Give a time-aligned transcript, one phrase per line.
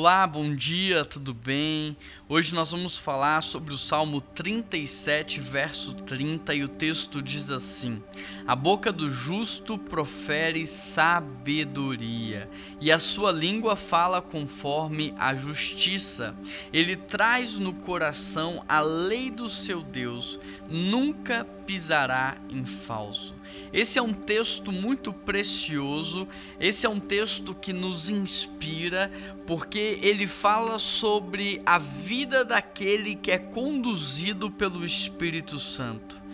[0.00, 1.96] Olá, bom dia, tudo bem?
[2.28, 8.00] Hoje nós vamos falar sobre o Salmo 37, verso 30, e o texto diz assim:
[8.46, 12.48] A boca do justo profere sabedoria,
[12.80, 16.32] e a sua língua fala conforme a justiça.
[16.72, 20.38] Ele traz no coração a lei do seu Deus,
[20.70, 23.34] nunca pisará em falso.
[23.72, 26.26] Esse é um texto muito precioso,
[26.58, 29.10] esse é um texto que nos inspira,
[29.46, 36.27] porque ele fala sobre a vida daquele que é conduzido pelo Espírito Santo.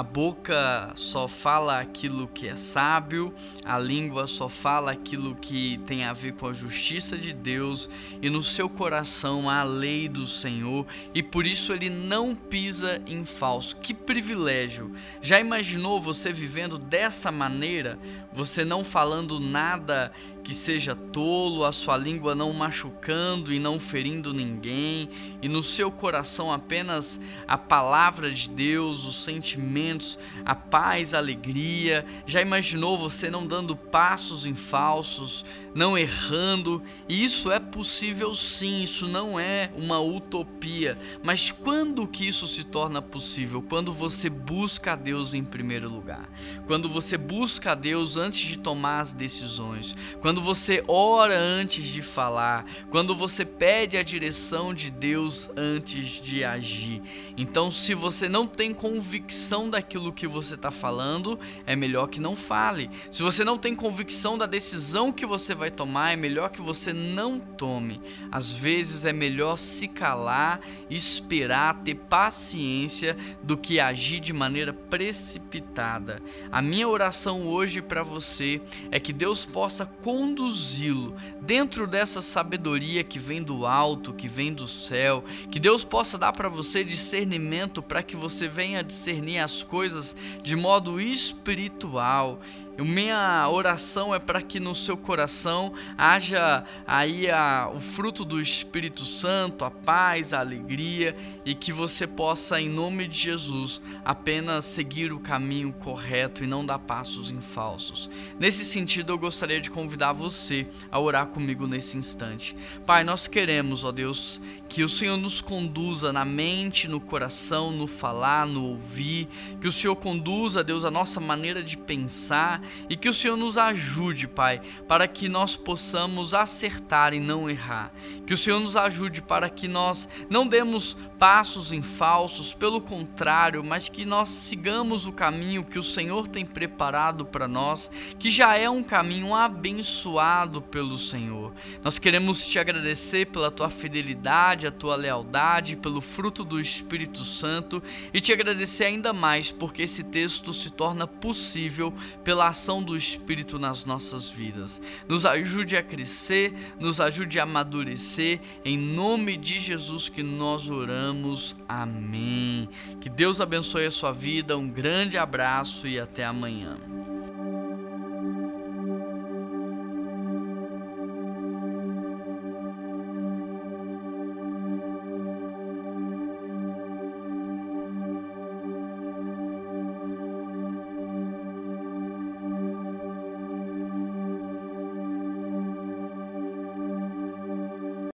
[0.00, 6.04] A boca só fala aquilo que é sábio, a língua só fala aquilo que tem
[6.04, 7.86] a ver com a justiça de Deus,
[8.22, 13.02] e no seu coração há a lei do Senhor, e por isso ele não pisa
[13.06, 13.76] em falso.
[13.76, 14.90] Que privilégio!
[15.20, 17.98] Já imaginou você vivendo dessa maneira?
[18.32, 20.10] Você não falando nada
[20.42, 25.08] que seja tolo, a sua língua não machucando e não ferindo ninguém,
[25.40, 32.04] e no seu coração apenas a palavra de Deus, os sentimentos, a paz, a alegria.
[32.26, 36.82] Já imaginou você não dando passos em falsos, não errando?
[37.08, 40.96] E isso é possível sim, isso não é uma utopia.
[41.22, 43.62] Mas quando que isso se torna possível?
[43.62, 46.28] Quando você busca a Deus em primeiro lugar.
[46.66, 49.94] Quando você busca a Deus antes de tomar as decisões.
[50.20, 56.44] Quando você ora antes de falar, quando você pede a direção de Deus antes de
[56.44, 57.02] agir.
[57.36, 62.34] Então, se você não tem convicção daquilo que você está falando, é melhor que não
[62.34, 62.90] fale.
[63.10, 66.92] Se você não tem convicção da decisão que você vai tomar, é melhor que você
[66.92, 68.00] não tome.
[68.32, 76.22] Às vezes é melhor se calar, esperar, ter paciência do que agir de maneira precipitada.
[76.50, 83.18] A minha oração hoje para você é que Deus possa conduzi-lo dentro dessa sabedoria que
[83.18, 88.02] vem do alto, que vem do céu, que Deus possa dar para você discernimento para
[88.02, 92.40] que você venha discernir as coisas de modo espiritual
[92.84, 99.04] minha oração é para que no seu coração haja aí a, o fruto do Espírito
[99.04, 105.12] Santo, a paz, a alegria e que você possa, em nome de Jesus, apenas seguir
[105.12, 108.08] o caminho correto e não dar passos em falsos.
[108.38, 112.56] Nesse sentido, eu gostaria de convidar você a orar comigo nesse instante.
[112.86, 117.86] Pai, nós queremos, ó Deus, que o Senhor nos conduza na mente, no coração, no
[117.86, 119.28] falar, no ouvir,
[119.60, 123.56] que o Senhor conduza, Deus, a nossa maneira de pensar e que o Senhor nos
[123.56, 127.92] ajude, Pai, para que nós possamos acertar e não errar.
[128.26, 133.62] Que o Senhor nos ajude para que nós não demos passos em falsos, pelo contrário,
[133.62, 138.56] mas que nós sigamos o caminho que o Senhor tem preparado para nós, que já
[138.56, 141.52] é um caminho abençoado pelo Senhor.
[141.82, 147.82] Nós queremos te agradecer pela tua fidelidade, a tua lealdade, pelo fruto do Espírito Santo
[148.12, 151.92] e te agradecer ainda mais porque esse texto se torna possível
[152.24, 154.80] pela ação do Espírito nas nossas vidas.
[155.08, 161.56] Nos ajude a crescer, nos ajude a amadurecer, em nome de Jesus que nós oramos.
[161.68, 162.68] Amém.
[163.00, 166.76] Que Deus abençoe a sua vida, um grande abraço e até amanhã.